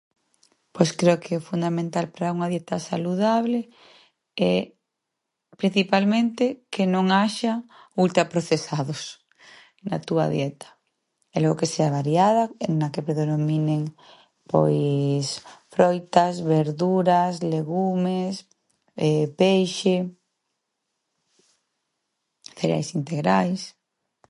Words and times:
Pois 0.75 0.89
creo 0.99 1.17
que 1.23 1.33
o 1.39 1.45
fundamental 1.49 2.05
pra 2.15 2.33
unha 2.35 2.51
dieta 2.53 2.85
saludable 2.91 3.59
é, 4.51 4.55
principalmente, 5.61 6.43
que 6.73 6.83
non 6.93 7.05
haxa 7.19 7.53
ultraprocesados 8.03 9.01
na 9.89 9.97
túa 10.07 10.25
dieta 10.35 10.67
e 11.35 11.37
logo 11.41 11.59
que 11.61 11.71
sea 11.75 11.89
variada 11.99 12.43
na 12.79 12.87
que 12.93 13.05
predominen, 13.09 13.81
pois, 14.51 15.25
froitas, 15.73 16.33
verduras, 16.55 17.33
legumes, 17.53 18.33
peixe, 19.41 19.95
cereais 22.59 22.89
integrais. 22.99 23.61